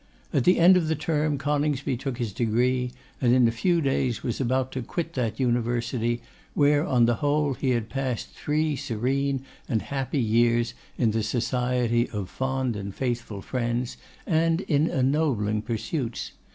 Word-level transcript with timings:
At 0.33 0.45
the 0.45 0.57
end 0.59 0.77
of 0.77 0.87
the 0.87 0.95
term 0.95 1.37
Coningsby 1.37 1.95
took 1.97 2.17
his 2.17 2.33
degree, 2.33 2.91
and 3.21 3.35
in 3.35 3.47
a 3.47 3.51
few 3.51 3.81
days 3.81 4.23
was 4.23 4.41
about 4.41 4.71
to 4.71 4.81
quit 4.81 5.13
that 5.13 5.39
university 5.39 6.23
where, 6.55 6.83
on 6.83 7.05
the 7.05 7.17
whole, 7.21 7.53
he 7.53 7.69
had 7.69 7.87
passed 7.87 8.29
three 8.31 8.75
serene 8.75 9.43
and 9.69 9.83
happy 9.83 10.17
years 10.19 10.73
in 10.97 11.11
the 11.11 11.21
society 11.21 12.09
of 12.09 12.31
fond 12.31 12.75
and 12.75 12.95
faithful 12.95 13.43
friends, 13.43 13.95
and 14.25 14.61
in 14.61 14.87
ennobling 14.87 15.61
pursuits. 15.61 16.31